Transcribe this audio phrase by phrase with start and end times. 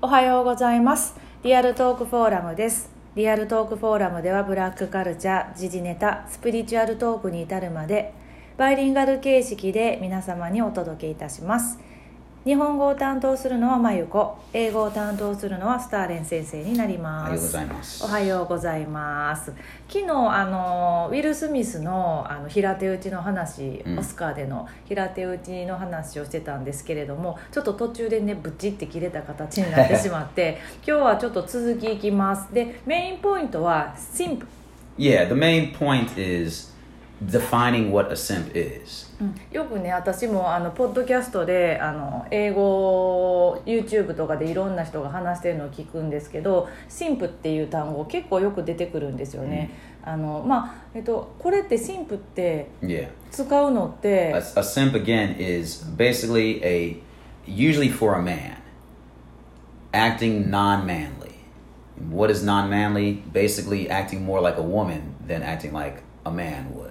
[0.00, 1.16] おはようございます。
[1.42, 2.88] リアルトークフォーラムです。
[3.16, 8.14] リアルトークフォーラムではブラックカルチャー時事ネタスピリチュアルトークに至るまで
[8.56, 11.80] バイリンガル形式で皆様にお届けいたします。
[12.44, 17.28] 日本語を担当するのはまゆこ英語を担当するのはスターレン先生になります。
[17.28, 18.04] おはようございます。
[18.04, 19.52] おはようございます
[19.88, 23.98] 昨日あのウィル・スミスのあの平手打ちの話、うん。
[23.98, 32.54] オスカーでの平手打ちの話をしてたんですけれどもちょっと途中でねブチって切れた形になってしまって 今日はちょっと続きいきます。
[32.54, 34.46] でメインポイントはシンプ
[34.96, 36.72] Yeah, the main point is
[37.26, 39.08] defining what a simp is.
[39.20, 49.70] うんよくね私もあのポッドキャストであの英語 YouTube とかでいろんな人が話してるのを聞くんですけど「神父」っていう単語結構よく出てくるんですよね。
[50.04, 53.08] あのまあえっと、これって神父って Yeah.
[53.30, 56.96] 使うのって A, a simp again is basically a
[57.46, 58.58] usually for a man
[59.92, 61.34] acting non-manly.
[62.10, 63.22] What is non-manly?
[63.32, 66.87] Basically acting more like a woman than acting like a man would.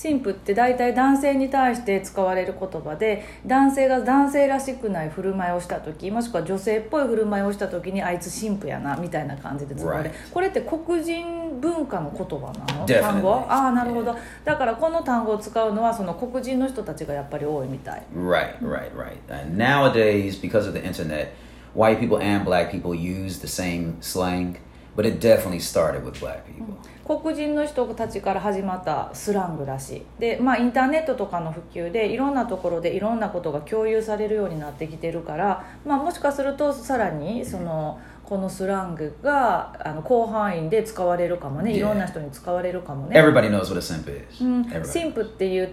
[0.00, 10.12] 神父って大体男性に対して使われる言葉で男性が男性らしくない振る舞いをした時もしくは女性っぽい振る舞いをした時にあいつ神父やなみたいな感じで使われ Right.
[10.32, 19.16] これって黒人文化の言葉なの.単語ああなるほどだからこの単語を使うのはその黒人の人たちがやっぱり多いみたい Right, right, right.
[19.30, 21.28] And nowadays, because of the internet,
[21.74, 24.56] white people and black people use the same slang,
[24.94, 26.74] but it definitely started with black people.
[27.06, 44.44] 黒人の人たちから始まったスラングらしいでまあインターネットとかの普及でいろんなところでいろんなことが共有されるようになってきてるから、まあ、もしかするとさらにそのこのスラングがあの広範囲で使われるかもね.いろんな人に使われるかもね、Everybody knows what a simp is.
[44.44, 45.72] うん、父っていう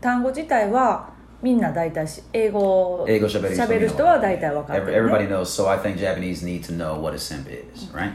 [0.00, 1.10] 単語自体は
[1.42, 4.84] みんな大体し英語をしゃべる人は大体わかる、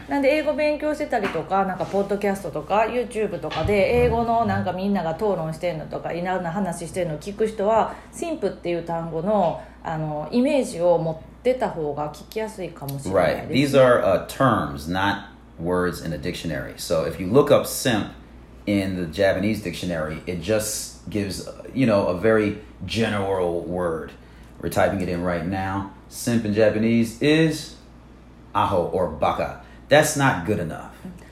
[0.08, 16.76] なんで英語勉強してたりとか、なんかポッドキャストとか YouTube とかで英語のなんかみんなが討論してるのとか、いろんな話してるのを聞く人は、シンプっていう単語の,あのイメージを持ってた方が聞きやすいかもしれない、these are、uh, terms, not words in a dictionary.
[16.78, 18.12] So if you look up sim
[18.66, 24.12] in the Japanese dictionary, it just gives, you know, a very general word.
[24.62, 25.92] We're typing it in right now.
[26.10, 27.76] Simp in Japanese is
[28.54, 29.62] aho or baka.
[29.90, 30.92] That's not good enough.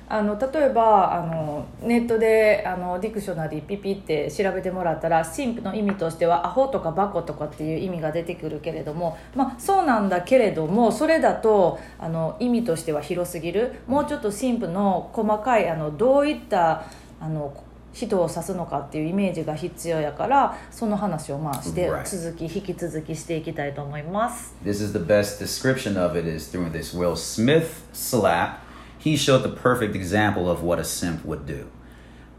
[0.10, 16.84] あの例えばあのネットであのディクショナリーピピって調べてもらったら神父の意味としてはアホとかバコとかっていう意味が出てくるけれどもまあそうなんだけれどもそれだとあの意味としては広すぎるもうちょっと神父の細かいあのどういった
[17.24, 17.54] あの
[17.94, 24.56] 人を指すのかっていうイメージが必要やからその話をまあして.続き引き続きしていきたいと思います。
[24.66, 28.58] This is the best description of it is through this Will Smith slap.
[29.00, 31.66] He showed the perfect example of what a simp would do,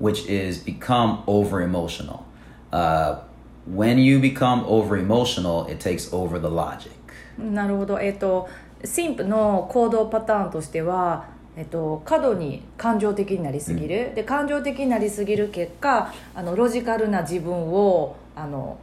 [0.00, 2.25] which is become over emotional.
[2.72, 3.21] Uh,
[3.66, 6.91] when you become over emotional, it takes over the logic.
[7.39, 8.49] なるほど、えっと
[8.83, 18.78] 神父の行動パターンとしては、えっと、過度に感情的になりすぎる、で感情的になりすぎる結果あのロジカルな自分をあの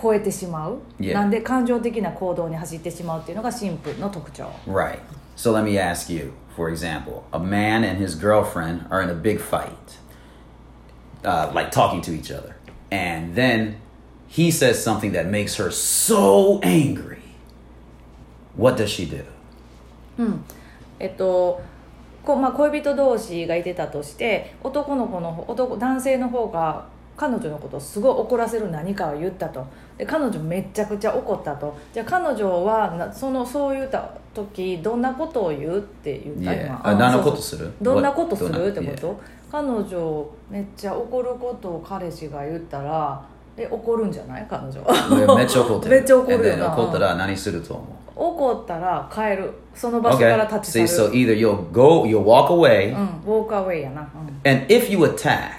[0.00, 1.14] 超えてしまう、Yeah.
[1.14, 4.98] なんで感情的な行動に走ってしまうっていうのが神父の特徴 Right.
[5.36, 9.14] So let me ask you, for example, a man and his girlfriend are in a
[9.14, 9.70] big fight,
[11.24, 12.56] uh, like talking to each other,
[12.90, 13.76] and then
[14.28, 17.22] he says something that makes her so angry.
[18.56, 19.24] What does she do?
[20.98, 21.60] えっと
[22.24, 29.64] こうまあ、恋人同士がいてたとして男の子の男男性の方が彼女のことをすごい怒らせる何かを言ったと。
[29.98, 31.76] で彼女めちゃくちゃ怒ったと。
[31.92, 36.66] じゃあ彼女はなそのそう言った時どんなことを言うって言った、Yeah.
[36.66, 37.70] 今あどことする？
[37.82, 38.68] どんなことする？
[38.68, 39.00] ってこ yeah.
[39.00, 43.22] と彼女めっちゃ怒ることを彼氏が言ったら
[43.56, 45.96] え怒るんじゃない彼女めっちゃ怒ってる。
[45.96, 50.58] めっちゃ怒るよな怒ったら何すると思う怒ったら帰るその場所から Okay.
[50.60, 55.50] 立ち See, 去 so る、either you'll go, you'll walk away, うん、ウォークアウェイやな、うん and if you attack,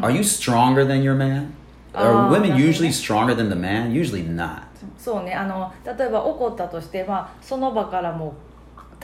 [0.00, 1.48] are you stronger than your man?
[1.94, 2.92] Are Ah, women usually okay.
[2.92, 3.92] stronger than the man?
[3.92, 4.62] Usually not.
[4.98, 8.32] そうねあの例えば怒ったとして、まあ、その場からもう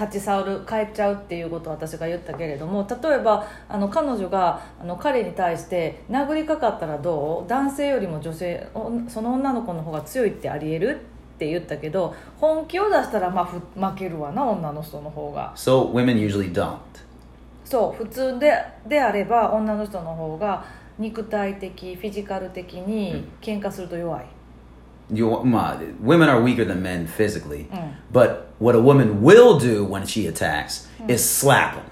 [0.01, 7.49] 立ち去る帰っちゃうっていうことを私が言ったけれども例えばあの彼女があの彼に対して殴りかかったらどう？
[7.49, 11.01] 男性よりも女性おその女の子の方が強いってありえる
[11.35, 15.53] って言ったけど本気を出したらまあふ負けるわな女の人の方が。
[15.57, 16.79] So women usually don't.
[17.65, 18.53] そう普通で
[18.87, 20.65] であれば女の人の方が
[20.99, 24.27] 肉体的フィジカル的に喧嘩すると弱い、
[25.14, 27.68] you ma, women are weaker than men physically,
[28.12, 31.84] but what a woman will do when she attacks is slap them.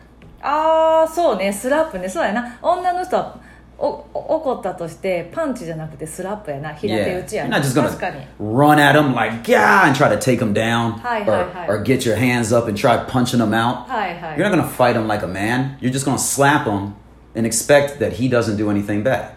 [0.42, 3.38] ああそうねスラップねそうやな女の人は
[3.78, 9.96] おお怒ったとしてパンチじゃなくてスラップやな平手 Yeah, 打ちや you're な not just 確か gonna に run at them like yeah and
[9.96, 11.68] try to take them down, Hi, or, hi, hi.
[11.70, 13.88] or get your hands up and try punching them out.
[13.88, 15.78] はいはい You're not gonna fight him like a man.
[15.80, 16.94] You're just gonna slap him
[17.36, 19.37] and expect that he doesn't do anything back.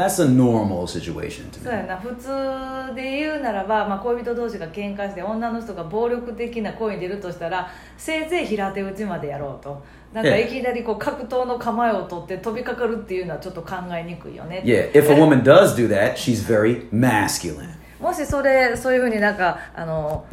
[0.00, 1.78] That's a normal situation to そう me.
[1.78, 7.68] やな普通で言うならば、まあ、恋人同士が喧嘩して女の人が暴力的な行為に出るとしたら
[7.98, 9.82] せいぜい平手打ちまでやろうと
[10.12, 17.68] なんかええいきなりこう格闘の構えを取って飛びかかるっていうのはちょっと考えにくいよね Yeah, if a woman does do that, she's very masculine.
[18.00, 20.24] もしそれそういうふうになんかあの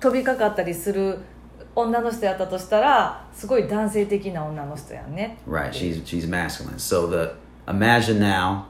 [0.00, 1.18] 飛びかかったりする
[1.74, 6.76] 女の人やったとしたらすごい男性的な女の人やんね Right, she's she's masculine.
[6.78, 7.34] So the
[7.66, 8.66] imagine now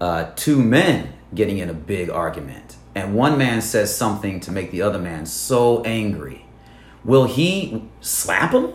[0.00, 4.70] uh, two men getting in a big argument, and one man says something to make
[4.70, 6.44] the other man so angry.
[7.04, 8.72] Will he slap him?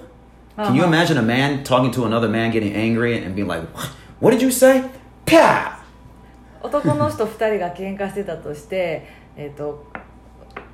[0.57, 0.87] Can you Uh-huh.
[0.93, 3.85] imagine a man talking to another man getting angry and being like, "What,
[4.19, 4.83] what did you say?"
[5.25, 5.77] Pow!
[6.61, 9.07] 男の人2人が喧嘩してたとして、
[9.37, 9.85] えー、と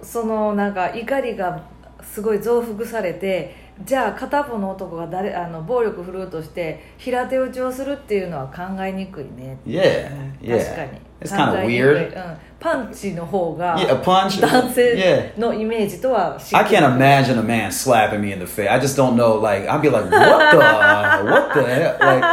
[0.02, 1.62] そのなんか怒りが
[2.02, 3.54] すごい増幅されて
[3.85, 10.11] じゃあ片方の男が誰あの暴力振るうとして平手打ちをするっていうのは考えにくいね Yeah,
[10.41, 10.77] 確 yeah.
[10.77, 12.15] かに It's kind 考 of weird.
[12.15, 14.41] うん、パンチの方が Yeah, a punch.
[14.41, 14.95] 男性
[15.37, 15.41] Yeah.
[15.41, 18.71] のイメージとは I can't imagine a man slapping me in the face.
[18.71, 19.41] I just don't know.
[19.41, 20.59] Like I'd be like, "What the?
[20.59, 22.27] what the hell?" Like,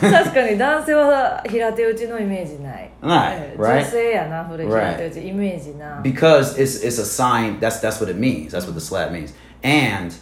[0.00, 3.78] 確かに男性は平手打ちのイメージない、ないえー right？
[3.80, 9.34] 女性やなそれ平手打ち、イメージな because it's it's a sign that's that's what it means that's what the slap means
[9.62, 10.14] and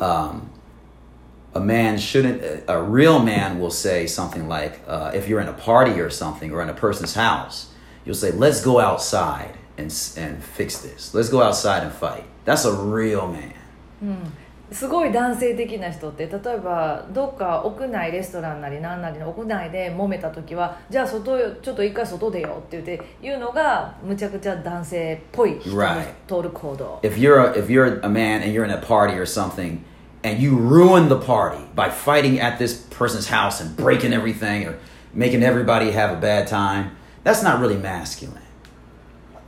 [0.00, 0.50] um,
[1.54, 5.52] a man shouldn't a real man will say something like uh, if you're in a
[5.52, 7.72] party or something or in a person's house
[8.04, 11.14] you'll say let's go outside and and fix this.
[11.14, 12.24] Let's go outside and fight.
[12.44, 13.54] That's a real man
[14.72, 26.06] すごい男性的な人って例えばどっか屋内レストランなりなんなりの屋内で揉めた時はじゃあ外よちょっと一回外出よって言って言うのがむちゃくちゃ男性っぽい人の Right.
[26.26, 29.80] 通る行動 if you're a, if you're a man and you're in a party or something
[30.22, 34.78] and you ruin the party by fighting at this person's house and breaking everything or
[35.12, 38.42] making everybody have a bad time that's not really masculine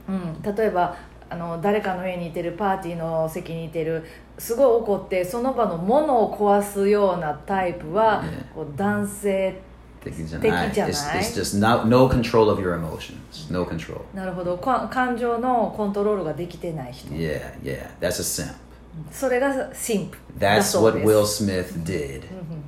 [0.08, 0.96] うん、例えば
[1.28, 4.04] あの誰かの家にいてるパーティーの席にいてる
[4.38, 8.22] すごい怒ってその場のものを壊すようなタイプは.
[8.54, 9.60] こう男性
[10.04, 13.50] 敵じゃ敵ない It's, it's just no, no control of your emotions.
[13.50, 14.02] No control.
[14.14, 17.90] なるほどか感情のコントロールができてない人 Yeah, yeah.
[18.00, 18.54] That's a simp.
[19.10, 22.22] それが神父だ That's what Will Smith did,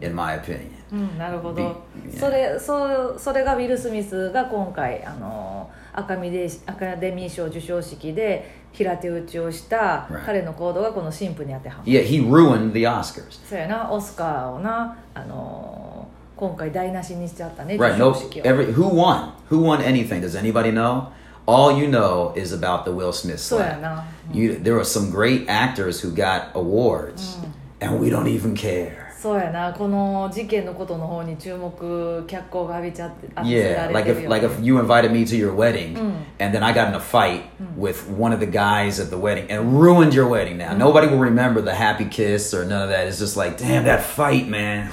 [0.05, 0.79] in my opinion.
[0.91, 1.85] うん、なるほど、
[2.19, 13.41] それそうそれがウィル・スミスが今回あのアカミデアカデミー賞授賞式で平手打ちをした.彼の行動がこの神父に当てはまる Yeah, he ruined the Oscars.
[13.49, 16.07] そうやなオスカーをなあの
[16.37, 17.93] 今回台無しにしちゃったね Right.
[17.97, 18.15] 授 No.
[18.15, 19.31] 賞式を Every who won?
[19.51, 20.21] Who won anything?
[20.21, 21.07] Does anybody know?
[21.47, 23.81] All you know is about the Will Smith そうや slap.
[23.81, 27.39] な You, there were some great actors who got awards,
[27.81, 29.08] and we don't even care.
[29.21, 36.13] そうやなこの事件のことの方に注目脚光が浴びちゃって Yeah, れ like if よ like if you invited me to your wedding Mm.
[36.39, 37.43] and then I got in a fight
[37.77, 40.57] with one of the guys at the wedding and ruined your wedding.
[40.59, 43.09] Now nobody will remember the happy kiss or none of that.
[43.09, 44.89] It's just like, damn that fight, man.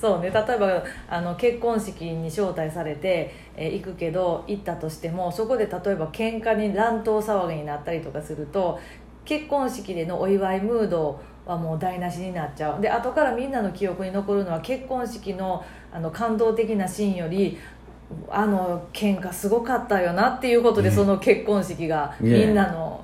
[0.00, 8.78] そうね例えばあの結婚式に招待されて、えー行くけど行ったとしてもそこで例えば喧嘩に乱闘騒ぎになったりとかすると
[9.24, 17.56] 結婚式でのお祝いムードはもう台無しになっちゃうで後からみんなの記憶に残るのは結婚式のあの感動的なシーンより
[18.28, 23.02] あの喧嘩すごかったよなっていうことで、その結婚式が.みんなの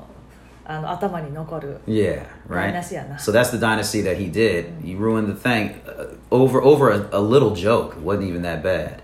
[0.64, 2.72] あの頭に残る Yeah, right.
[3.18, 4.66] So that's the dynasty that he did.
[4.84, 7.96] He ruined the thing uh, over over a, a little joke.
[7.96, 9.02] It wasn't even that bad,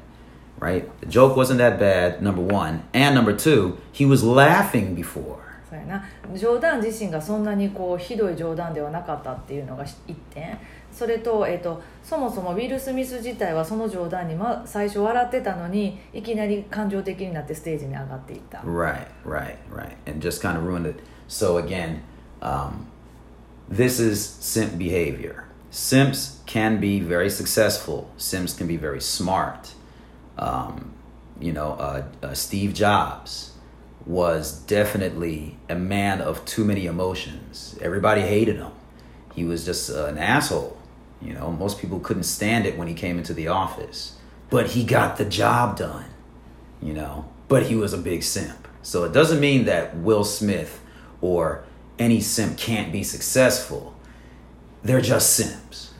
[0.60, 0.88] right?
[1.00, 2.22] The joke wasn't that bad.
[2.22, 5.47] Number one, and number two, he was laughing before.
[5.68, 10.58] そうやな冗談自身がそんなにこうひどい冗談ではなかったっていうのが一点
[10.90, 19.96] それと,、えー、とそもそもウィル・スミス自体はその冗談に、ま、最初笑ってたのにいきなり感情的になってステージに上がっていった Right, right, right.
[20.06, 21.02] And just kind of ruined it.
[21.28, 22.00] So again,
[22.40, 22.86] um,
[23.70, 25.44] this is simp behavior.
[25.70, 28.08] Simps can be very successful.
[28.16, 29.74] Simps can be very smart.
[30.38, 30.92] Um,
[31.38, 33.57] you know, uh, uh, Steve Jobs
[34.06, 37.78] was definitely a man of too many emotions.
[37.80, 38.72] Everybody hated him.
[39.34, 40.76] He was just uh, an asshole.
[41.20, 44.16] You know, most people couldn't stand it when he came into the office,
[44.50, 46.06] but he got the job done,
[46.80, 48.68] you know, but he was a big simp.
[48.82, 50.80] So it doesn't mean that Will Smith
[51.20, 51.64] or
[51.98, 53.94] any simp can't be successful.
[54.82, 55.92] They're just simps.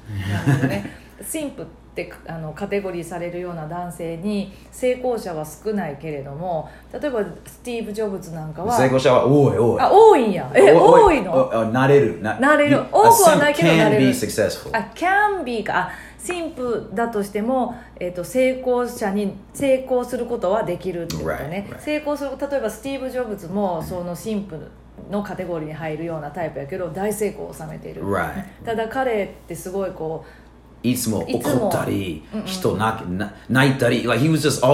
[1.23, 1.69] simp
[2.05, 9.81] ってあのカテゴリーされるような男性に成功者は少ないけれども例えばスティーブ・ジョブズなんかは成功者は多い多い。
[9.81, 11.33] あ多いんやえ多いの？
[11.35, 12.21] おおなれる。
[12.23, 14.71] ななれる多くはないけどなれ can る be successful.
[14.77, 15.91] あ can be かあ
[16.27, 21.81] 神父だとしても、えー、と成功者に成功することはできるってことね Right, right.
[21.81, 24.57] 成功する例えばスティーブ・ジョブズもその神父
[25.11, 28.45] のカテゴリーに入るようなタイプやけど大成功を収めている Right.
[28.65, 30.27] ただ彼ってすごいこいつも
[30.91, 33.07] いつも怒ったり、人泣,き
[33.49, 34.25] 泣いたり、like、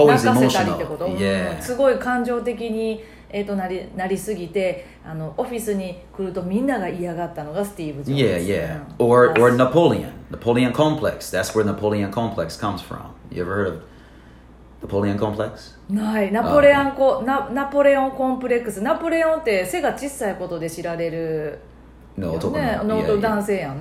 [0.07, 8.51] かせた、すごい感情的に、えー、となり,なりすぎてあの、オフィスに来るとみんなが嫌がったのがスティーブ・ジョブズ。
[8.51, 9.03] Yeah, yeah.
[9.03, 10.09] Or, or Napoleon.
[10.31, 11.33] ナポレオンコンプレックス
[15.89, 16.31] ない。
[16.31, 21.59] ナポレオンコ、uh, ナ,ナポレオンコンプレックスナポレオンって背が小さいことで知られる
[22.17, 22.81] no, yeah,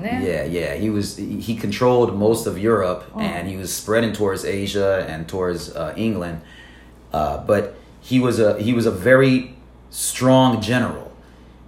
[0.03, 0.75] yeah, yeah, yeah.
[0.75, 3.21] He was he controlled most of Europe oh.
[3.21, 6.41] and he was spreading towards Asia and towards uh, England.
[7.13, 9.55] Uh, but he was a he was a very
[9.91, 11.13] strong general.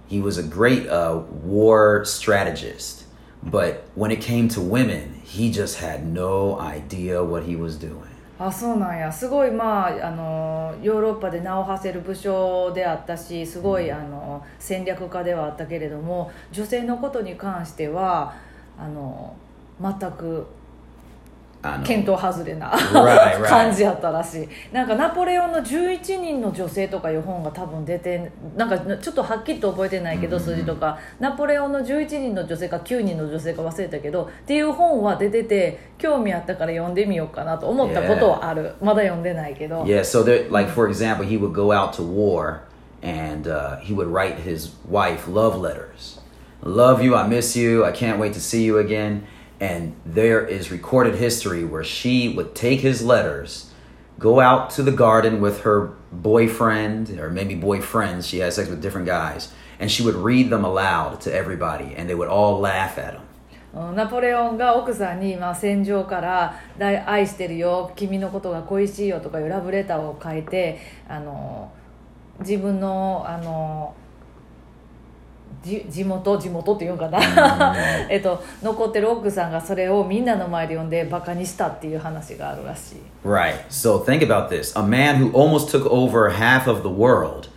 [0.07, 3.05] He was a great uh, war strategist.
[3.43, 8.06] But when it came to women, he just had no idea what he was doing.
[8.39, 9.11] あそうなんや。
[9.11, 18.35] すごいまああのヨーロッパで名を馳せる武将であったしすごいあの戦略家ではあったけれども女性のことに関しては
[18.77, 19.35] あの
[19.81, 20.45] 全く
[21.63, 22.71] あの外れな
[23.47, 24.47] 感じやったらしい。
[24.71, 30.97] なんかナポレオンの11人の女性とかいう本が多分出てなんかちょっとはっきりと覚えてないけど数字とか。
[31.19, 38.75] ナポレオンの11人の女性か9人の女性か忘れたけどっていう本は出てて興味あったから読んでみようかなと思ったことはある。
[38.81, 39.85] まだ読んでないけど。
[39.85, 42.61] いや、それ so like for example he would go out to war
[43.01, 43.49] and、
[43.81, 46.19] he would write his wife love letters.
[46.63, 49.23] Love you I miss you I can't wait to see you again.
[49.60, 53.70] And there is recorded history where she would take his letters,
[54.18, 58.28] go out to the garden with her boyfriend or maybe boyfriends.
[58.28, 62.08] She had sex with different guys, and she would read them aloud to everybody, and
[62.08, 63.22] they would all laugh at him.
[63.74, 70.78] うんナポレオンが奥さんに、まあ、戦場から「大愛してるよ君のことが恋しいよ」とかいうラブレターを書いて
[71.08, 71.70] あの
[72.40, 73.94] 自分のあの
[75.67, 77.75] じ地元地元っていうんかな、
[78.09, 82.95] えっと、残ってる奥さんがそれをみんなの前で読んでバカにしたっていう話があるらしい
[83.25, 83.65] Right.
[83.69, 84.73] So think about this.
[84.79, 87.49] A man who almost took over half of the world,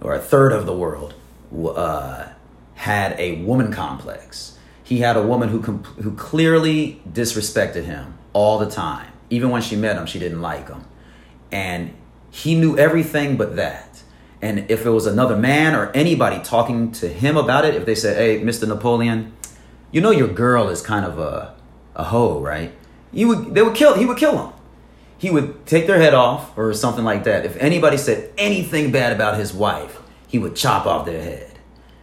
[0.00, 1.14] or a third of the world,
[1.54, 2.30] uh,
[2.74, 4.58] had a woman complex.
[4.82, 9.12] He had a woman who com- who clearly disrespected him all the time.
[9.30, 10.84] Even when she met him, she didn't like him,
[11.52, 11.90] and
[12.30, 13.95] he knew everything but that.
[14.42, 17.94] And if it was another man or anybody talking to him about it, if they
[17.94, 18.68] said, hey, Mr.
[18.68, 19.32] Napoleon,
[19.90, 21.54] you know your girl is kind of a,
[21.94, 22.72] a hoe, right?
[23.12, 24.52] You would, they would kill, he would kill them.
[25.18, 27.46] He would take their head off or something like that.
[27.46, 31.58] If anybody said anything bad about his wife, he would chop off their head.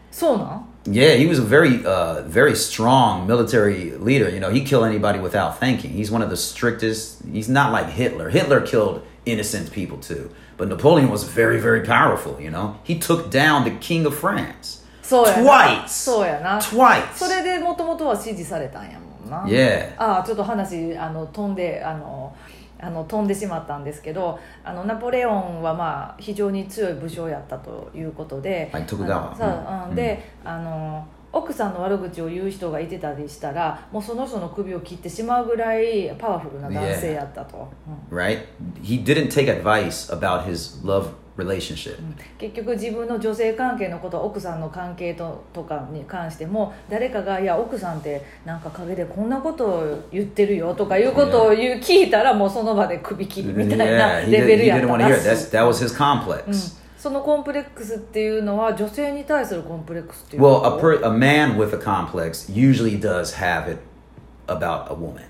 [0.09, 0.67] So no.
[0.85, 4.29] Yeah, he was a very, uh, very strong military leader.
[4.29, 5.91] You know, he killed anybody without thinking.
[5.91, 7.23] He's one of the strictest.
[7.31, 8.29] He's not like Hitler.
[8.29, 12.39] Hitler killed innocent people too, but Napoleon was very, very powerful.
[12.39, 14.83] You know, he took down the king of France.
[15.01, 15.87] そうやな twice.
[15.87, 17.13] そうやな Twice.
[17.13, 19.43] それでもともとは支持されたんやもんな。
[19.45, 19.93] Yeah.
[19.97, 22.35] ああちょっと話あの飛んであの
[22.79, 29.95] あの飛んでしまったんですけどあのナポレオンはまあ非常に強い武将やったということで、はい徳川あのそううん。
[29.95, 37.67] であの奥さんの悪口を言う人がいてたりしたらもうその人の首を切ってしまうぐらいパワフルな男性やったと、
[38.11, 38.45] うん Right?
[38.83, 41.95] He didn't take advice about his love relationship.
[42.37, 56.82] 結局自分の女性関係のこと奥さんの関係ととかに関しても誰かが「いや奥さんってなんか陰でこんなことを言ってるよ」とかいうことを言う聞いたらもうその場で首切るみたいな Yeah, he, レベ he ルやっ didn't たらい That's, that was his complex.
[57.03, 63.79] そのコンプレックスっていうのは女性に対するコンプレックスっていうの Well, は a, per, a man with a complex usually does have it
[64.47, 65.23] about a woman.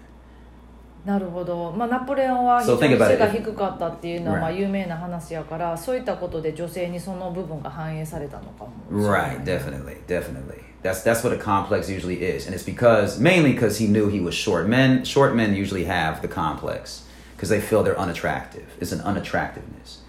[1.03, 10.62] なるほど、まあ、ナポレオンは非常背.が低かったっていうのは.まあ有名な話やからそういったことで女性にその部分が反映されたのかも Right, definitely, definitely.
[10.84, 14.20] That's that's what a complex usually is, and it's because mainly because he knew he
[14.24, 14.68] was short.
[14.68, 17.01] Men, short men usually have the complex
[17.36, 18.68] because they feel they're unattractive.
[18.80, 20.01] It's an unattractiveness,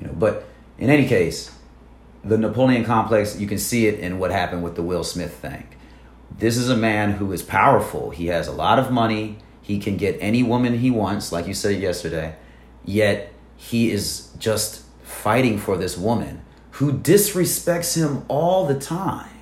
[0.00, 0.14] you know.
[0.18, 0.44] But
[0.81, 1.51] in any case,
[2.23, 5.67] the Napoleon complex, you can see it in what happened with the Will Smith thing.
[6.37, 8.09] This is a man who is powerful.
[8.11, 9.37] He has a lot of money.
[9.61, 12.35] He can get any woman he wants, like you said yesterday.
[12.85, 16.41] Yet he is just fighting for this woman
[16.71, 19.33] who disrespects him all the time.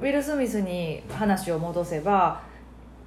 [0.00, 2.42] ウィル・スミスに話を戻せば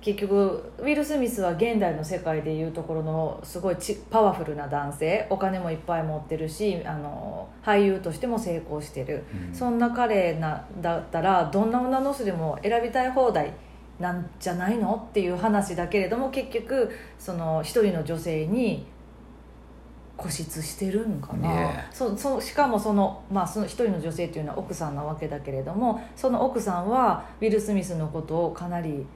[0.00, 5.26] 結局ウィル・スミスは現代の世界でいうところのすごいちパワフルな男性。
[5.28, 13.52] お金もいっぱい持ってるしあの俳優としても成功してる、そんな彼なだったらどんな女の人でも選びたい放題
[13.98, 18.86] なんじゃないのっていう話だけれども結局その一人の女性に
[20.16, 21.92] 固執してるんかな、Yeah.
[21.92, 29.06] そそしかもその,、まあ、その一人の女性っていうのは奥さんなわけだけれどもその奥さんはウィル・スミスのことをかなり、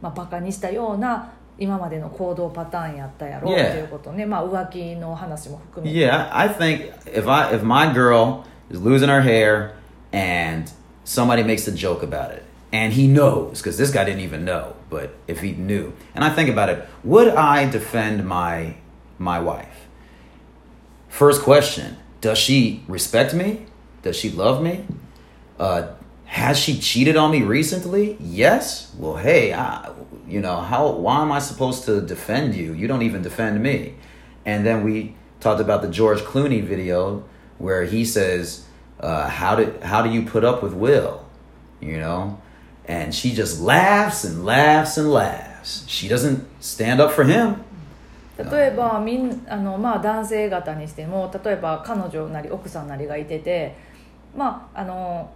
[0.00, 3.68] まあ、バカにしたような今までの行動パターンやったやろう Yeah.
[3.70, 9.74] っていうことね、まあ、浮気の話も含めて Yeah, I I think if I if my girl is losing her hair
[10.12, 10.70] and
[11.04, 12.42] somebody makes a joke about it
[12.72, 16.30] and he knows because this guy didn't even know, but if he knew, and I
[16.30, 18.74] think about it, would I defend my
[19.18, 19.86] my wife?
[21.08, 23.66] First question: Does she respect me?
[24.02, 24.86] Does she love me?
[25.56, 25.94] Uh,
[26.28, 28.16] has she cheated on me recently?
[28.20, 28.92] Yes.
[28.98, 29.92] Well, hey, I,
[30.26, 30.90] you know how?
[30.90, 32.72] Why am I supposed to defend you?
[32.72, 33.94] You don't even defend me.
[34.44, 37.24] And then we talked about the George Clooney video
[37.58, 38.66] where he says,
[39.00, 41.24] uh, "How did how do you put up with Will?"
[41.80, 42.40] You know,
[42.86, 45.84] and she just laughs and laughs and laughs.
[45.86, 47.64] She doesn't stand up for him.
[48.36, 53.76] 例えばみんあの、まあ、男性方にしても例えば彼女なり奥さんなりがいてて
[54.36, 55.30] まああの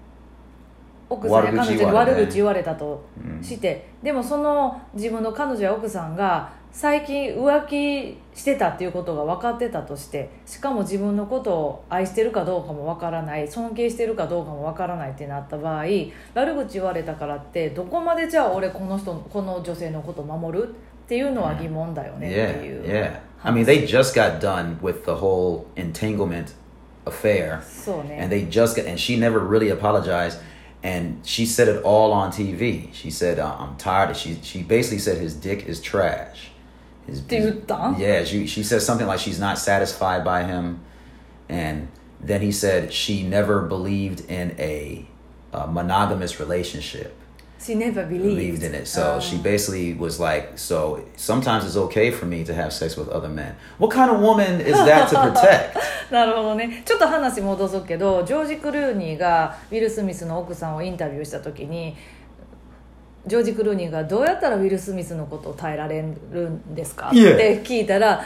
[1.13, 3.05] 奥さんや悪口彼女に言われて悪口言われたと
[3.41, 15.83] して、でもその自分の彼女や奥さんが最近浮気してたっていうことが分かってたとしてしかも自分のことを愛してるかどうかも分からない尊敬してるかどうかも分からないってなった場合
[16.33, 20.69] 悪口言われたからってどこまでじゃあ俺この人この女性のことを守る？
[20.69, 22.83] っていうのは疑問だよねって Yeah, いう。
[22.87, 23.19] yeah.
[23.43, 26.55] I mean, they just got done with the whole entanglement
[27.05, 30.39] affair, そうね and they just got, and she never really apologized,
[30.83, 32.93] and she said it all on TV.
[32.93, 36.49] She said, uh, "I'm tired." She she basically said his dick is trash.
[37.07, 37.57] His, think?
[37.97, 40.81] yeah, she she says something like she's not satisfied by him,
[41.47, 41.87] and
[42.19, 45.07] then he said she never believed in a,
[45.53, 47.17] uh monogamous relationship.
[47.65, 48.85] She never believed, believed in it.
[48.87, 49.19] So Ah.
[49.21, 53.29] she basically was like, so sometimes it's okay for me to have sex with other
[53.29, 53.55] men.
[53.79, 55.77] What kind of woman is that to protect?
[56.11, 61.95] なるほどねちょっと話戻すけどジョージ・クルーニーがウィル・スミスの奥さんをインタビューした時に
[63.25, 67.33] ジョージ・クルーニーがどうやったらウィル・スミスのことを耐えられるんですか、Yeah.
[67.35, 68.21] って聞いたら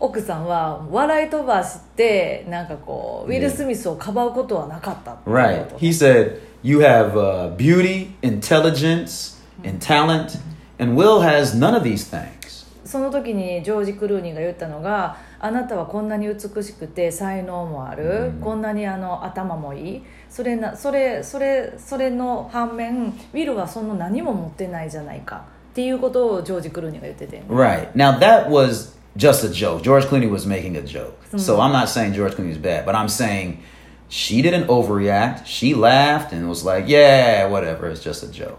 [0.00, 5.64] 奥さんは笑い飛ばしてなんかこうウィル・スミスをかばうことはなかったっていう Right.
[5.66, 10.38] こと He said, you have uh, beauty, intelligence, and talent,
[10.78, 12.64] and Will has none of these things.
[12.84, 27.90] その時にジョージ・クルーニーが言ったのがあなたはこんなに美しくて才能もある、こんなにあの頭もいいそれなそれそれそれの反面ウィルはその何も持ってないじゃないかっていうことをジョージ・クルーニーが言ってて Right.
[27.94, 29.82] Now that was just a joke.
[29.82, 31.14] George Clooney was making a joke.
[31.36, 33.58] So I'm not saying George Clooney is bad, but I'm saying
[34.14, 35.44] she didn't overreact.
[35.44, 37.88] She laughed and was like, yeah, whatever.
[37.88, 38.58] It's just a joke.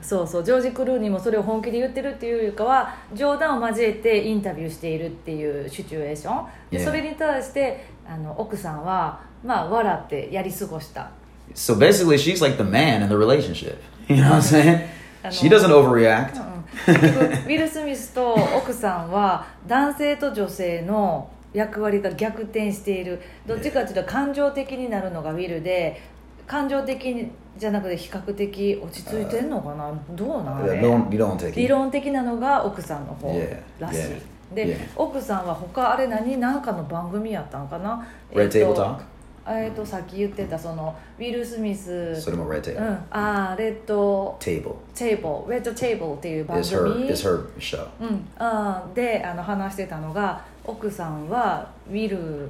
[0.00, 6.84] そうそうジョージ・クルーニーもそれを本気で言ってるっていうよりかは冗談を交えてインタビューしているっていうシチュエーションで Yeah.
[6.86, 11.10] それに対してあの奥さんはまあ笑ってやり過ごした
[11.54, 13.76] So basically, she's like the man in the relationship.
[14.08, 14.88] You know what I'm saying?
[15.30, 16.40] She doesn't overreact.
[16.88, 23.20] ウィル・スミスと奥さんは男性と女性の役割が逆転している。
[23.46, 26.00] どっちかというと感情的になるのがウィルで
[26.46, 29.92] 感情的じゃなくて比較的落ち着いてんのかな？
[30.10, 32.10] どうなんあれ Don't, you don't take 理.論的。
[32.10, 34.20] なのが奥さんの方 Yeah, らしい、yeah,
[34.54, 34.78] で、yeah.
[34.96, 36.36] 奥さんは他あれ何？
[36.38, 39.00] なんかの番組やったんかな？Red えっと Table Talk?
[39.44, 42.20] えっとさっき言ってたそのウィル・スミス。
[42.20, 42.80] それも Red う Table.
[42.80, 43.06] ん。
[43.10, 47.86] ああレッド Table テーブルレッドテーブルっていう番 is 組 her is her show.
[48.00, 52.48] うん、あーであの話してたのが奥さんはウィル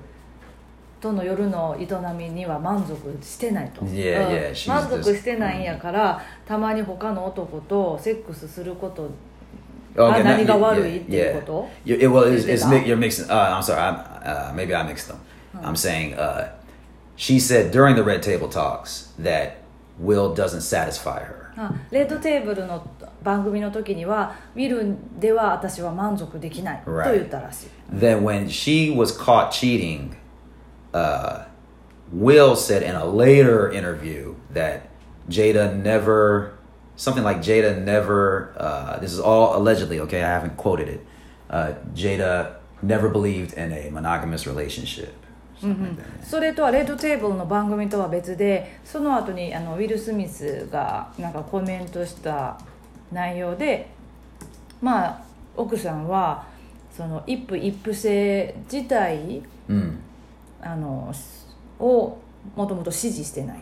[1.01, 9.11] との夜の営みには満足してないと、Yeah, うん yeah, 満足してないんやからたまに他の男とセックスすること
[9.95, 13.27] Oh, あ okay, 何が yeah, 悪いっていうこと You- it- well, it's, it's you're mixing.
[13.29, 13.79] Uh, I'm sorry.
[13.81, 15.19] I'm, uh, maybe I mixed them.
[15.63, 16.49] I'm saying uh,
[17.17, 19.59] she said during the red table talks that
[20.01, 21.42] Will doesn't satisfy her.
[21.56, 22.86] あレッドテーブルの
[23.24, 27.14] 番組の時にはウィルでは私は満足できないと Right.
[27.14, 30.16] 言ったらしい Then when she was caught cheating,
[30.94, 31.46] uh,
[32.14, 34.90] Will said in a later interview that
[35.30, 36.54] Jada never,
[36.96, 38.54] something like Jada never.
[38.58, 40.00] Uh, this is all allegedly.
[40.02, 41.06] Okay, I haven't quoted it.
[41.50, 45.14] Uh, Jada never believed in a monogamous relationship.
[45.63, 46.25] Something like that.
[46.25, 52.59] それとはレッドテーブルの番組とは別でその後にあのウィル・スミスがなんかコメントした
[53.13, 53.89] 内容で
[54.81, 55.23] まあ
[55.57, 56.45] 奥さんは
[56.97, 59.97] その一夫一夫制自体 Mm.
[60.61, 61.13] あの
[61.79, 62.19] を
[62.57, 63.61] もともと支持してない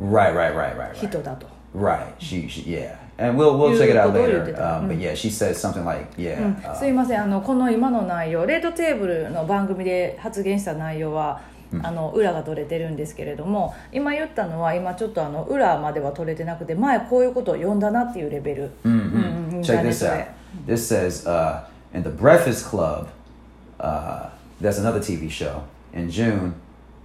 [0.00, 0.94] Right, right, right, right, right.
[0.94, 1.46] 人だと。
[1.76, 2.06] Right.
[2.18, 2.96] She, she, yeah.
[3.20, 4.56] And we'll we'll check it out later.
[4.58, 6.40] Um, but yeah, she says something like, yeah.
[6.40, 11.42] うん uh, すいませんあのこの今の内容レッドテーブルの番組で発言した内容は、
[11.82, 18.70] あの裏が取れてるんですけれども今言ったのは今ちょっ to あの裏までは取れてなくて前こういうことを読んだなっていうレベル、
[19.62, 20.26] Check this out.
[20.66, 23.06] で This says uh, in the Breakfast Club,
[23.78, 24.30] uh,
[24.60, 25.62] that's another TV show.
[25.92, 26.54] In June,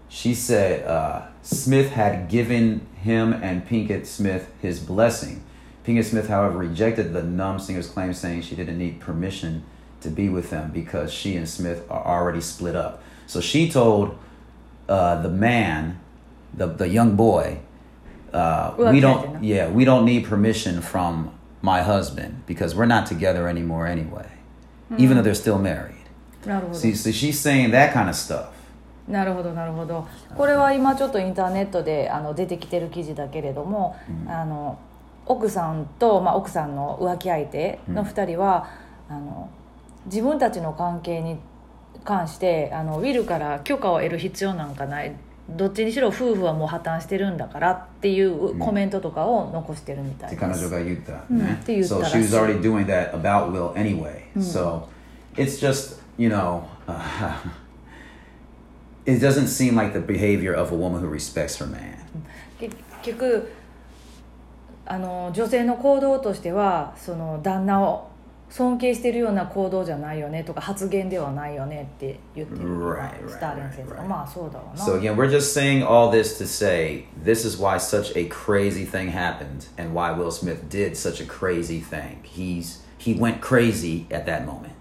[0.10, 5.42] she said uh, Smith had given him and Pinkett Smith his blessing.
[5.85, 9.63] Pinkett Smith, however, rejected the numb singer's claim, saying she didn't need permission
[10.03, 13.03] to be with him because she and Smith are already split up.
[13.27, 14.17] So she told
[14.89, 15.99] uh, the man,
[16.55, 17.59] the the young boy,
[18.33, 19.45] uh, Well, we okay, don't, then.
[19.45, 21.33] yeah, we don't need permission from
[21.63, 24.29] my husband because we're not together anymore anyway,
[24.99, 25.97] even though they're still married.
[26.47, 28.49] なるほど See, so she's saying that kind of stuff.
[29.09, 33.97] なるほどなるほどこれは今ちょっとインターネットであの出てきてる記事だけれども、
[34.29, 34.79] あの
[35.26, 38.68] 奥さんと、まあ、奥さんの浮気相手の2人は、
[39.10, 39.50] あの
[40.06, 41.38] 自分たちの関係に
[42.04, 45.16] 関してあのウィルから許可を得る必要なんかない
[45.50, 51.20] どっちにしろ夫婦はもう破綻してるんだからっていうコメントとかを残してるみたいです、彼女が言ったね。
[51.30, 52.18] うんって言った So らしい。
[52.18, 54.24] she was already doing that about Will anyway.
[54.40, 54.88] So
[55.36, 57.38] it's just, you know, uh,
[59.06, 62.00] it doesn't seem like the behavior of a woman who respects her man.
[62.60, 63.52] 結局
[64.86, 68.10] あの女性の行動としてはその旦那を
[68.50, 74.08] 尊敬してるような行動じゃないよねとか発言ではないよねって言ってる Right, スターレン先生 right, が right.
[74.08, 78.30] まあそうだわな So again, we're just saying all this to say this is why such a
[78.30, 82.20] crazy thing happened and why Will Smith did such a crazy thing.
[82.24, 84.74] He's he went crazy at that moment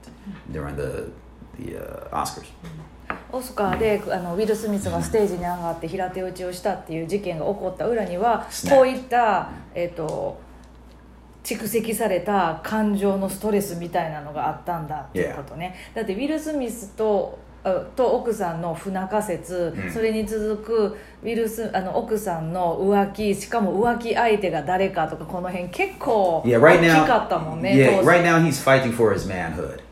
[0.52, 1.10] during the
[1.58, 2.46] the uh, Oscars.
[3.35, 10.42] オスカーであのウィル・スミスがステージに上がって平手打ちをしたっていう事件が起こった裏にはこういった、えっと
[11.42, 27.07] 蓄積された感情のストレスみたいなのがあったんだっていうことね、だってウィル・スミスとあと奥さんの不仲説、それに続くウィルスあの奥さんの浮気しかも浮気相手が誰かとかこの辺結構 Yeah, 大 right き now.
[27.07, 29.84] かったもんね yeah, 当時 right now he's fighting for his manhood.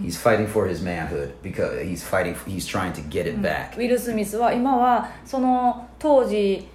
[0.00, 2.34] He's fighting for his manhood because he's fighting.
[2.46, 3.76] He's trying to get it back.
[3.76, 6.66] ウィル・スミスは今はその当時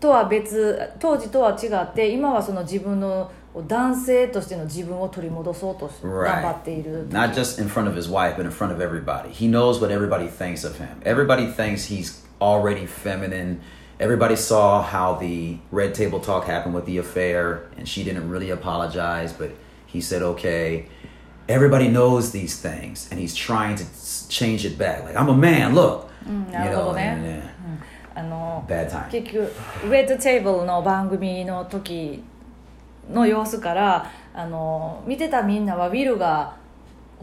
[0.00, 3.30] とは別当時とは違って今はその自分の
[3.68, 6.24] 男性としての自分を取り戻そうとし Right.
[6.24, 9.30] 頑張っている Not just in front of his wife, but in front of everybody.
[9.30, 10.88] He knows what everybody thinks of him.
[11.04, 13.60] Everybody thinks he's already feminine.
[14.00, 18.50] Everybody saw how the red table talk happened with the affair, and she didn't really
[18.50, 19.50] apologize, but
[19.86, 20.86] he said, okay.
[21.49, 23.83] Everybody knows these things, and he's trying to
[24.29, 25.03] change it back.
[25.03, 26.07] Like, I'm a man, look.
[26.27, 27.41] You なるほど know, ね
[28.15, 28.63] and, uh, あの.
[29.09, 29.51] 結局
[29.89, 32.23] 「レッドテーブル」の番組の時
[33.11, 36.53] の様子からあの見てたみんなはウィルが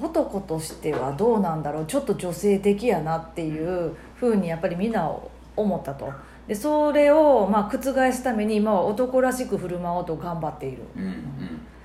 [0.02, 5.08] 男としてはどうなんだろうちょっと女性的やなっていうふうにやっぱりみんな
[5.54, 6.12] 思ったと
[6.48, 7.80] でそれをまあ覆
[8.12, 11.75] すために今は男らしく振る舞おうと頑張っている Mm-hmm.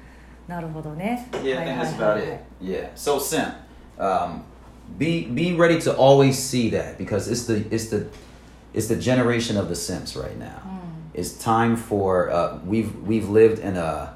[0.51, 2.40] なるほどね Yeah, は I い think はい that's はい about はい it.
[2.62, 2.90] Yeah.
[2.94, 3.53] So Sim,
[3.99, 4.42] um,
[4.99, 8.07] be be ready to always see that because it's the it's the
[8.72, 10.62] it's the generation of the Sims right now.
[11.14, 14.14] It's time for uh, we've we've lived in a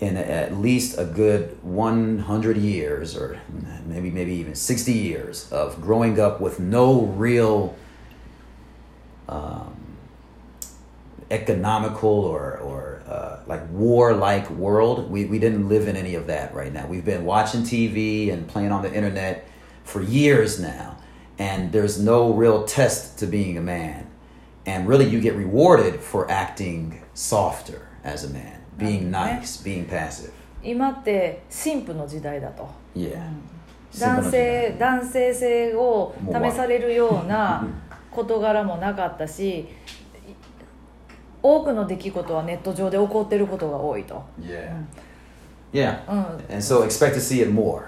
[0.00, 3.38] in a, at least a good 100 years or
[3.86, 7.76] maybe maybe even 60 years of growing up with no real
[9.28, 9.76] um,
[11.30, 15.10] economical or or uh, like war-like world.
[15.10, 16.86] We we didn't live in any of that right now.
[16.86, 19.34] We've been watching TV and playing on the internet
[19.84, 20.96] for years now,
[21.38, 24.06] and there's no real test to being a man.
[24.66, 29.38] And really, you get rewarded for acting softer as a man, being Okay.
[29.40, 30.30] nice, being passive.
[30.62, 33.18] 今って神父の時代だと Yeah.
[33.98, 37.66] 男性男性性を試されるような
[38.10, 39.66] 事柄もなかったし
[41.41, 44.83] 多くの出来事はネット上で起こってることが多いと、Yeah.
[45.73, 45.99] Yeah.
[46.09, 47.83] うん、And so expect to see it more.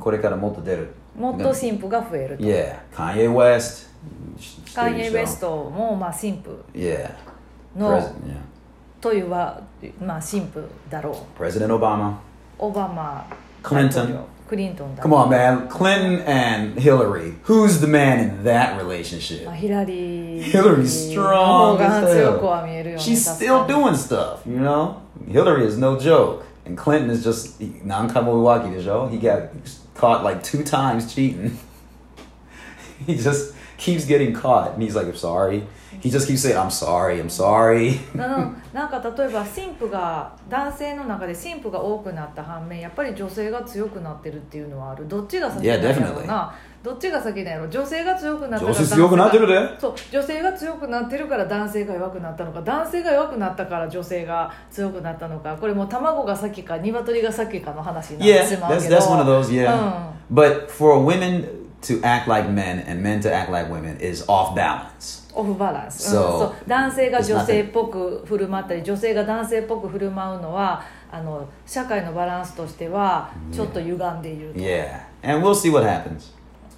[0.00, 0.90] これからもっと出る。
[1.18, 2.76] もっと神父が増えると Yeah.
[2.92, 3.94] Kanye West.
[4.74, 7.10] カンイエ・ウェストもまあ神父 Yeah.
[7.76, 8.12] の yeah.
[9.00, 9.60] というは、
[10.00, 12.14] まあ、神父だろう President Obama.
[12.58, 13.26] オバマ
[13.62, 14.24] Clinton 大統領ク
[14.55, 15.67] リントンだ Come on, man.
[15.69, 17.35] Clinton and Hillary.
[17.43, 19.45] Who's the man in that relationship?
[19.45, 21.37] まあヒラリー Hillary's の strong
[21.73, 22.83] 方が as 強くは見え hell.
[22.83, 24.95] るよね She's 確 still かに doing stuff, you know?
[25.31, 26.43] Hillary is no joke.
[26.65, 29.07] And Clinton is just non-kamowaki de show.
[29.07, 29.49] He got
[29.95, 31.57] caught like two times cheating.
[33.07, 34.73] he just keeps getting caught.
[34.73, 35.63] And he's like, I'm sorry.
[36.04, 37.98] He just keeps saying, I'm sorry, I'm sorry.
[38.14, 45.08] なんか例えば神父が男性の中で神父が多くなった反面やっぱり女性が強くなってるっていうのはある。
[45.08, 46.54] どっちが先なん Yeah, やろうな。
[46.82, 52.60] どっちが先なんやろ女性が強くなったから男性がそう女性が強くなってるから男性が弱くなったのか。
[52.60, 55.56] 男性が弱くなったから女性が強くなったのか。
[55.58, 59.72] これもう卵が先か鶏が先かの話になっ Yeah, てしまうけ that's, ど that's one of those, yeah.
[60.30, 60.38] うん。
[60.38, 61.46] But for women
[61.80, 65.23] to act like men and men to act like women is off balance.
[65.34, 66.52] オフバランス、そううんそう。
[66.66, 75.00] 男性が女性っぽく振る舞ったり女性が男性っぽく振る舞うのはあの社会のバランスとしてはちょっと歪んでいると、Yeah.
[75.22, 76.32] And we'll see what happens.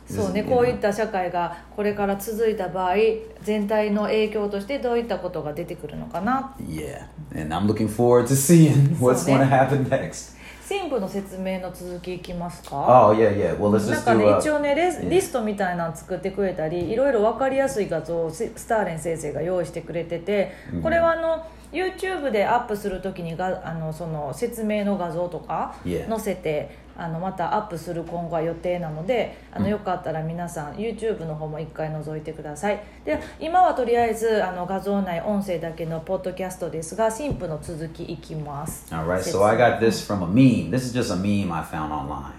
[0.09, 0.45] そうね。
[0.45, 2.95] こういった社会がこれから続いた場合
[3.43, 6.55] 全体の影響としてどういったことが出てくるのかな。
[6.61, 7.07] Yeah.
[7.35, 10.36] And I'm looking forward to seeing what's So, going to happen next.
[10.69, 13.57] 神父の説明の続きいきますか？Oh, yeah, yeah.
[13.57, 15.09] Well, let's なん just か do ね uh, 一応ねレス yeah.
[15.09, 20.53] リストみたいなの作ってくれたりいろいろ分かりやすい画像をススターレン先生が用意してくれてて
[20.83, 26.09] これはあの YouTube でアップする時にがあのその説明の画像とか Yeah.
[26.09, 39.23] 載せてあのまたアップする今後は予定なのであのよかったら皆さん YouTube の方も一回覗いてくださいで今はとりあえずあの画像内音声だけのポッドキャストですが神父の続きいきます All right.
[39.23, 40.71] So I got this from a meme.
[40.71, 42.35] This is just a meme I found online.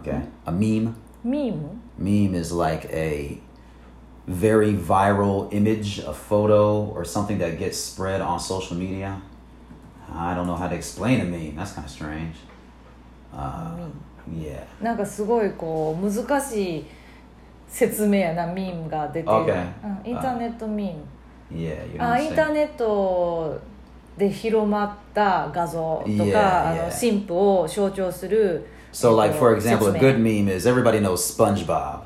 [0.00, 0.22] Okay.
[0.44, 0.94] A meme.
[1.24, 3.40] ミーム Meme is like a
[4.28, 9.20] very viral image, a photo, or something that gets spread on social media.
[10.12, 11.56] I don't know how to explain a meme.
[11.56, 12.36] That's kind of strange.
[13.36, 13.76] Uh,
[14.32, 14.64] yeah.
[14.82, 16.84] なんかすごいこう難しい
[17.68, 19.66] 説明やなミームが出てる、Okay.
[20.04, 21.00] うん、インターネットミーム
[21.52, 21.92] Yeah.
[21.94, 22.52] You あインター?
[22.52, 23.60] ネット
[24.18, 27.10] で広まった画像とか Yeah, あの yeah.
[27.10, 32.00] 神父を象徴する So, like for example, a 説 good 明 meme is everybody knows SpongeBob.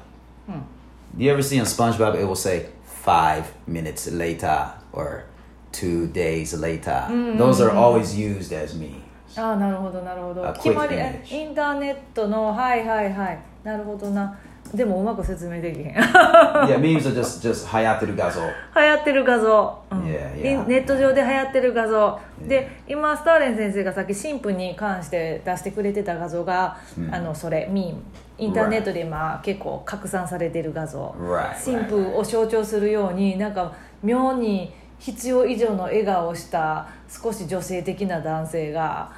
[1.16, 5.24] Do you ever see on SpongeBob it will say five minutes later or
[5.72, 7.06] two days later?
[7.38, 9.04] Those are always used as memes.
[9.36, 10.52] ああなるほどなるほど。
[10.54, 10.96] 決まり.
[11.30, 13.38] インターネットのはいはいはい。
[13.62, 14.36] なるほどな。
[14.74, 15.86] でもうまく説明できへん。
[15.94, 18.40] 流 yeah, memes are just just hayateru gazo.
[18.74, 19.98] 行ってる画像、うん。
[20.04, 20.64] Yeah, イ yeah.
[20.64, 22.18] ンネット上で流行ってる画像。
[22.46, 26.76] で今スターレン先生がさっき神父に関して出してくれてた画像が、
[27.10, 27.68] あのそれ。
[27.70, 28.00] ミーム
[28.38, 31.14] インターネットで今結構拡散されてる画像。
[31.20, 39.10] Right, 神父を象徴するようになんか妙に必要以上の笑顔をした少し女性的な男性が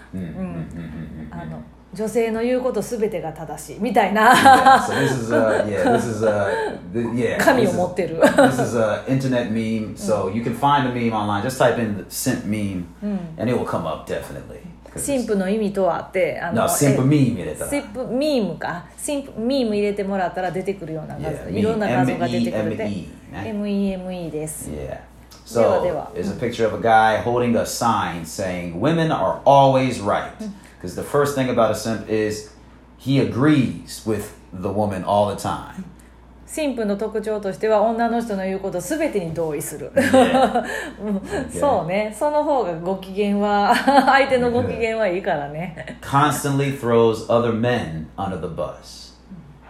[1.92, 4.32] 女性の言うこと全てが正しいみたいな。
[7.38, 8.18] 神を持ってる。
[14.94, 16.62] This の意味とはってあの、
[18.10, 21.16] ミームかシンミーム入れてもらったら出てくるような
[21.50, 24.14] いろんな画像が出てくるで M-E-M-E、M.
[24.14, 24.30] E.
[24.30, 24.70] です、
[25.53, 26.11] ではで So は。
[26.13, 30.31] there's a picture of a guy holding a sign saying women are always right.
[30.79, 32.51] Because the first thing about a simp is
[32.97, 35.85] he agrees with the woman all the time.
[36.47, 40.63] 神父の特徴としては女の人の言うこと全てに同意する、 Yeah.
[41.01, 49.10] う んそうねその方がご機嫌は相手のご機嫌はいいからね Constantly throws other men under the bus.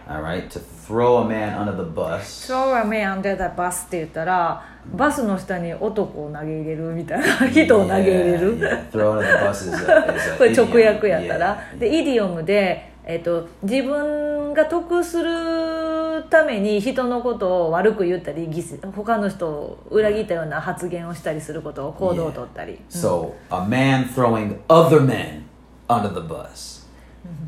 [0.09, 0.49] All right?
[0.49, 2.47] To throw a man under the bus.
[2.47, 4.63] throw a man under the bus って言ったら
[4.93, 8.91] バスの下に男を投げ入れるみたいな人を投げ入れる、Yeah, yeah.
[8.91, 18.47] Throw under the bus is a, is a これ直.訳やったら、Yeah, でイディオムで、えっと自分が得するために人のことを悪く言ったり
[18.95, 25.43] 他の人を裏切ったような発言をしたりすることを行動を取ったり、So a man throwing other men
[25.87, 26.82] under the bus.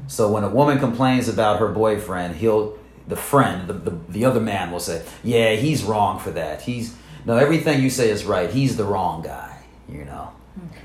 [0.08, 2.76] So when a woman complains about her boyfriend, he'll
[3.08, 6.62] the friend, the, the the other man will say, "Yeah, he's wrong for that.
[6.62, 8.50] He's no everything you say is right.
[8.50, 10.30] He's the wrong guy." You know.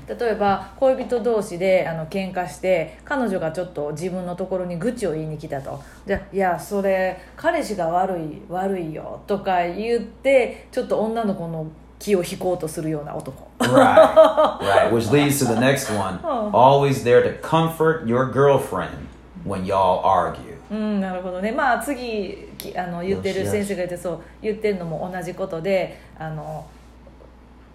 [0.08, 11.66] 例えば恋人同士であの喧嘩して彼女がちょっと自分のところに愚痴を言いに来たとでいやそれ彼氏が悪い悪いよとか言ってちょっと女の子の
[11.98, 14.58] 気を引こうとするような男 Right.
[14.60, 14.92] right.
[14.92, 16.20] Which leads to the next one.
[16.52, 19.08] Always there to comfort your girlfriend
[19.45, 20.57] When y'all argue.
[20.71, 21.51] うんなるほどね。
[21.51, 26.65] まあ次きあの言ってる先生が言ってそう言ってるのも同じことであの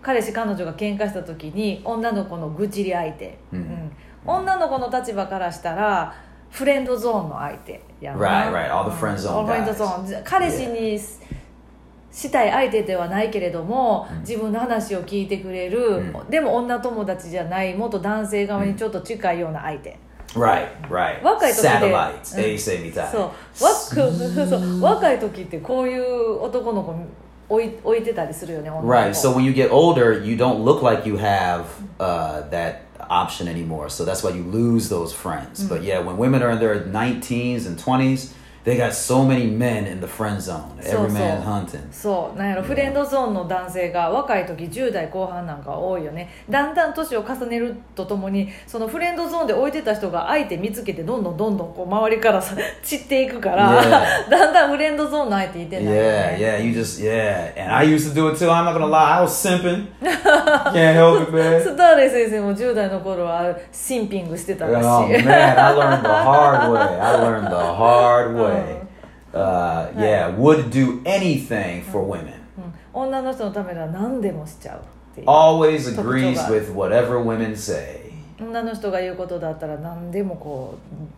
[0.02, 3.90] 彼氏彼女が喧嘩した時に女の子の愚痴り相手、うん。
[4.24, 6.14] 女の子の立場からしたら
[6.50, 7.82] フレンドゾーンの相手。
[8.00, 8.18] やな。
[8.18, 8.70] Right, right.
[8.72, 9.74] All the friend zone フレンド guys.
[9.74, 19.98] ゾーン彼氏にしたい相手ではないけれども、自分の話を聞いてくれる、でも女友達じゃない元男性側にちょっと近いような相手、
[20.35, 21.21] Right, right.
[21.23, 22.37] 若い時で Satellites.
[22.37, 23.11] うん A セみたい。
[23.11, 26.95] そうわそう若い時ってこういう男の子
[27.49, 29.13] 置い置いてたりするよね女の子 Right.
[29.13, 31.65] So when you get older, you don't look like you have
[31.99, 33.89] uh, that option anymore.
[33.89, 35.63] So that's why you lose those friends.
[35.67, 38.31] But yeah, when women are in their 19s and 20s,
[38.66, 40.76] they got so many men in the friend zone.
[40.82, 41.80] Every man hunting.
[41.92, 54.30] そうなんやろフレンドゾーンの男性が若い時10代後半なんか多いよねだんだん年を重ねるとともにそのフレンドゾーンで置いてた人が相手見つけてどんどんどんどんこう周りからさ散っていくから、Yeah.
[54.30, 56.62] だんだんフレンドゾーンの相手いてないよ Yeah, ね yeah.
[56.64, 57.62] You just yeah.
[57.62, 58.50] And I used to do it too.
[58.50, 59.18] I'm not gonna lie.
[59.18, 59.86] I was simping.
[60.00, 61.62] Can't help it, man.
[61.62, 67.00] スターレイ先生も10代の頃はシンピングしてたらしい、Oh man, I learned the hard way.
[67.00, 68.55] I learned the hard way.
[69.35, 72.33] Uh, yeah, would do anything for women.
[72.57, 76.49] うん女の人のためなら何でもしちゃうっていう Always agrees 特徴が。
[76.49, 78.11] with whatever women say.
[78.39, 80.77] 女の人が言うことだったら何でもこ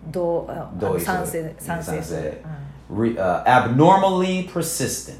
[0.10, 5.18] うどうあ同意する賛成賛成する、うん Re, uh, abnormally persistent.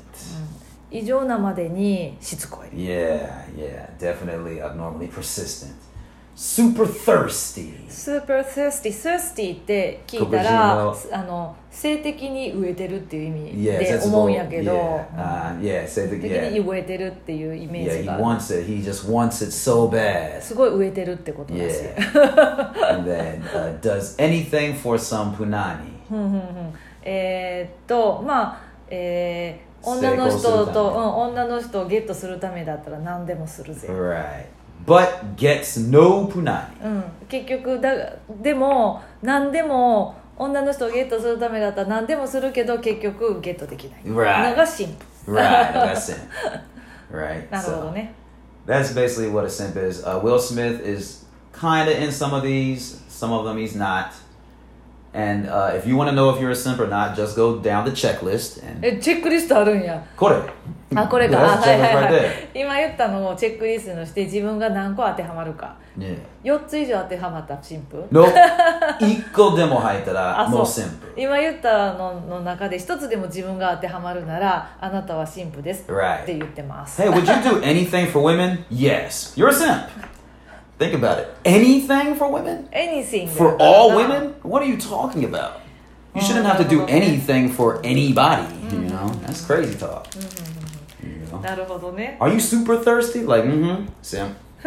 [0.92, 5.74] 異常なまでにしつこい Yeah, yeah, definitely abnormally persistent.
[6.39, 7.73] Super thirsty.
[7.89, 17.91] スーパー thirsty thirsty って聞いた黒ら人あの性的に飢えてるっていう意味 Yeah, で思うんやけど、yeah, uh, yeah, 性的に yeah, 飢えてるっていうイメー yeah.
[17.91, 18.71] ジ He が wants it.
[18.71, 20.41] He just wants it so bad.
[20.41, 25.79] すごい飢えてるってことだし、Yeah, and then uh, does anything for some punani.
[27.03, 34.47] えーっとまあえー女の人と、うん、女の人をゲットするためだったら何でもするぜ、Right,
[34.89, 36.67] but gets no punani.
[36.83, 37.91] うん、結局だ
[38.41, 44.57] でも何でも女の人をゲットするためだったら何でもするけど結局ゲットできない Right.
[45.27, 46.19] Right, that's it.
[47.13, 47.51] Right.
[47.51, 48.15] なるほど So ね
[48.67, 50.05] that's basically what a simp is.
[50.05, 53.01] Uh, Will Smith is kind of in some of these.
[53.09, 54.13] Some of them he's not.
[55.19, 57.59] And uh, if you want to know if you're a simp or not, just go
[57.59, 58.63] down the checklist.
[58.63, 58.87] And...
[58.87, 60.07] え、チェックリストあるんや。
[60.17, 60.37] これ。
[60.95, 61.39] あ、これか。
[61.39, 62.49] はいはいはい。
[62.55, 65.75] 今言ったのをチェックリストのして自分が何個当てはまるか。
[65.97, 66.19] ね。
[66.45, 67.97] 4つ以上当てはまった神父。
[68.13, 68.27] の、no.
[68.29, 70.91] 1 個でも入ったら、もう神父。
[71.17, 75.85] 今言ったのの中で1つでも自分が当てはまるなら、あなたは神父です。
[75.91, 76.23] Right.
[76.23, 77.03] って言ってます。
[77.03, 78.65] Hey, would you do anything for women?
[78.71, 79.37] Yes.
[79.37, 79.89] You're a simp.
[80.80, 81.28] Think about it.
[81.46, 82.68] Anything for women?
[82.72, 84.34] anything For だから all な women?
[84.44, 85.60] What are you talking about?
[86.16, 88.44] You shouldn't have to do anything for anybody.
[88.72, 90.08] You know, that's crazy talk.
[91.02, 91.42] You know?
[91.42, 93.26] なるほどね Are you super thirsty?
[93.26, 93.88] Like, mm-hmm.
[94.02, 94.36] Simp.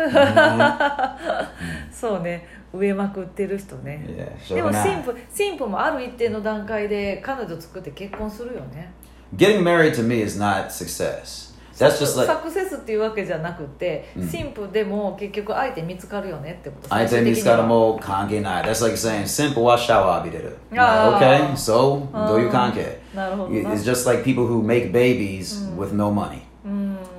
[1.91, 4.55] そうね植えまくってる人ね Yeah.
[4.55, 5.05] でも sure 神 not.
[5.05, 8.93] 父神父もある一定の段階で彼女作って結婚するよね
[9.37, 11.50] Getting married to me is not success.
[11.81, 18.63] That's just サ like クセスっていうわけじゃなくて、神父でも結局相手見つかるよねってこと相手見つかるも関係ない。
[18.65, 20.57] That's like saying simple はシャワー浴びてる。
[20.75, 26.41] あー Okay, so どういう関係なるほどな It's just like people who make babies with no money.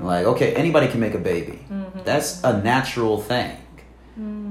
[0.04, 1.60] Like, okay, anybody can make a baby.
[2.04, 3.58] That's a natural thing.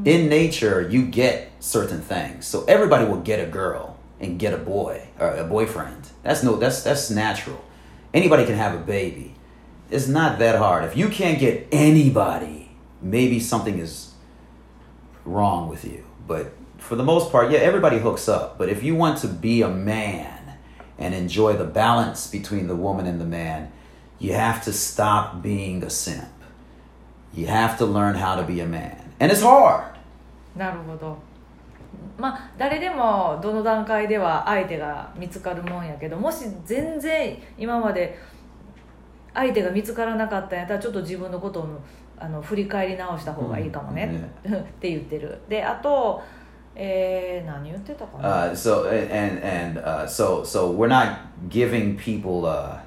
[0.05, 2.47] In nature, you get certain things.
[2.47, 6.11] So everybody will get a girl and get a boy or a boyfriend.
[6.23, 7.59] That's no that's that's natural.
[8.15, 9.30] Anybody can have a baby.
[9.91, 10.85] It's not that hard.
[10.85, 12.71] If you can't get anybody,
[13.01, 14.15] maybe something is
[15.25, 16.05] wrong with you.
[16.27, 18.59] But for the most part, yeah, everybody hooks up.
[18.59, 20.59] But if you want to be a man
[20.99, 23.71] and enjoy the balance between the woman and the man,
[24.19, 26.29] you have to stop being a simp.
[27.35, 29.13] You have to learn how to be a man.
[29.21, 29.97] And it's hard.
[30.57, 31.19] なるほど
[32.17, 38.19] まあ誰でもどの段階では相手が見つかるもんやけどもし全然今まで
[39.34, 41.82] 相手が見つからなかったんやったらちょっと自分のことを
[42.18, 45.40] あの振り返り直した方がいいかもね、って言ってる。
[45.50, 46.22] であと
[46.74, 51.18] えー、何言ってたかな、uh, so and and、uh, so so we're not
[51.50, 52.82] giving people a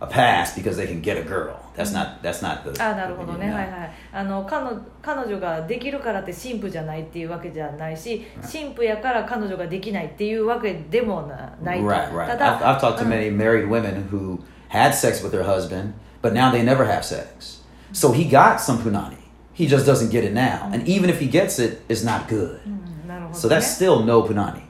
[0.00, 1.56] a pass because they can get a girl.
[1.76, 3.50] That's not that's not the あなるほどね。
[3.50, 3.90] はいはい。
[4.12, 11.30] あの彼女彼女ができるからって神父じゃないっていうわけじゃないし神父やから彼女ができないっていうわけでも
[11.62, 14.38] ないただ I've talked to many married women who
[14.69, 17.61] had sex with their husband, but now they never have sex.
[17.91, 19.17] So he got some punani.
[19.53, 20.69] He just doesn't get it now.
[20.73, 22.59] And even if he gets it, it's not good.
[22.65, 24.65] うんなるほど、ね、 So that's still no punani.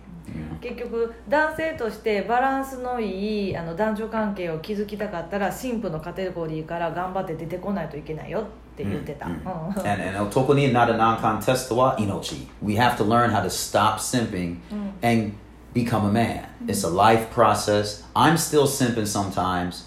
[0.62, 8.44] 結局男性としてバランスのいいあの男女関係を築きたかったら神父のカテゴリーから頑張って出てこないといけないよっ
[8.76, 12.48] て言ってた、うん And and otoko ni not a non-contest wa inochi.
[12.64, 14.58] We have to learn how to stop simping
[15.04, 15.34] and
[15.74, 16.48] become a man.
[16.68, 18.04] It's a life process.
[18.16, 19.86] I'm still simping sometimes,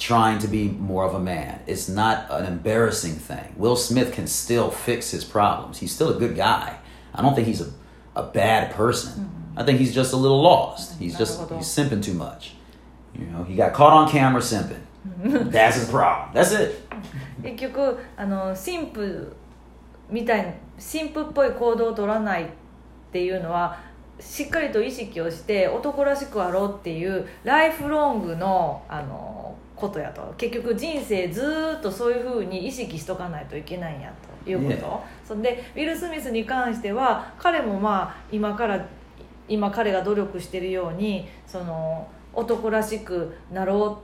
[0.00, 1.60] trying to be more of a man.
[1.66, 3.54] It's not an embarrassing thing.
[3.56, 5.78] Will Smith can still fix his problems.
[5.78, 6.78] He's still a good guy.
[7.14, 7.72] I don't think he's a,
[8.14, 9.30] a bad person.
[9.56, 10.98] I think he's just a little lost.
[10.98, 12.54] He's just he's simping too much.
[13.14, 14.82] You know, he got caught on camera simping.
[15.50, 16.34] That's his problem.
[16.34, 16.82] That's it.
[17.42, 19.36] 結局あの神父
[20.10, 22.48] みたいな神父っぽい行動を取らないっ
[23.12, 23.78] ていうのは
[24.18, 30.33] しっかりと意識をして男らしくあろうっていうライフロングのあの ことやと。
[30.37, 34.13] 結局人生ずーっとそういうふうに意識しとかないといけないんや
[34.43, 35.27] ということ、Yeah.
[35.27, 38.85] そんでウィル・スミスに関しては彼もまあ今から
[39.49, 44.01] 今彼が努力してるようにその男らしくなろ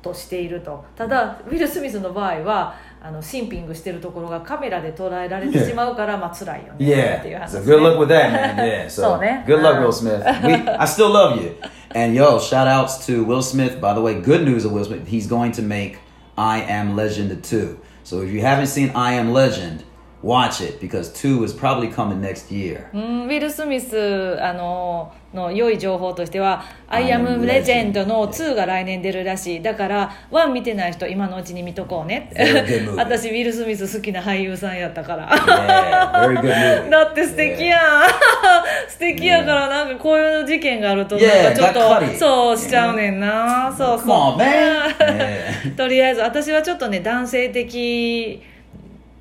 [0.00, 0.84] うとしていると。
[0.96, 7.39] ただウィル・スミスの場合はあのシンピングしてるところがカメラで捉えられてしまうから、まあ辛いよねっていう Yeah.
[7.39, 8.55] 話 So ですね good luck with that, man.
[8.57, 8.85] Yeah.
[8.89, 9.43] So So, ne?
[9.47, 9.81] good luck, Uh.
[9.83, 10.21] Will Smith.
[10.43, 11.55] We, I still love you.
[11.95, 13.79] And yo, shout outs to Will Smith.
[13.79, 15.07] By the way, good news of Will Smith.
[15.07, 15.99] He's going to make
[16.37, 17.79] I Am Legend 2.
[18.03, 19.83] So if you haven't seen I Am Legend,
[20.24, 22.84] watch it because 2 is probably coming next year.
[22.94, 32.30] うんウィル・スミスあのの良い情報としては「ア I イ・ア am ム・レジェンド」Legend の2が来年出るらしいだから1見てない人今のうちに見とこうね.
[32.96, 36.42] 私ウィル・スミス好きな俳優さんやったから Yeah, very good
[36.86, 36.88] movie.
[36.90, 37.80] だって素敵やん
[38.88, 42.16] 素敵やからなんかこういう事件があるとなん Yeah, かちょっと caught.
[42.16, 44.04] そうしちゃうねんなそうそ
[44.38, 44.40] う.
[44.40, 45.74] Yeah.
[45.76, 48.42] とりあえず私はちょっとね男性的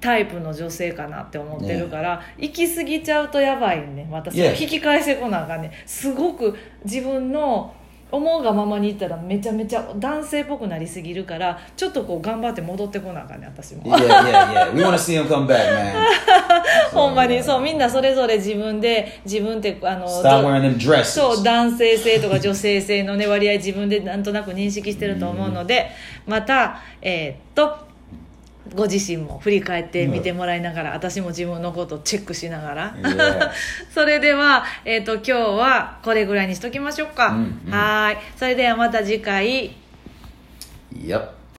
[0.04, 4.62] タイプの女性かなって思ってるから、行き過ぎちゃうとやばいね私 Yeah.
[4.62, 7.74] 引き返してこなあかんねすごく自分の
[8.12, 14.74] 思うがままにいったらめちゃめちゃ男性っぽくなりすぎるからちょっとこう頑張って戻ってこなあかんね私も Yeah, yeah, yeah.
[14.76, 15.94] We want to see him come back, man.
[16.94, 20.08] ほんまにそうみんなそれぞれ自分で自分ってあの.
[21.06, 25.90] そう男性性とか女性性のね割合自分でなんとなく認識してると思うので、
[26.28, 27.83] またえーっと
[28.76, 32.96] ご自身も振り返ってみてもらいながら、私も自分のことをチェックしながら.
[33.94, 37.72] それでは、えーっと今日はこれぐらいにしときましょうか、うんうん。
[37.74, 38.18] はーい。
[38.38, 39.76] それではまた次回。
[40.96, 41.43] Yep.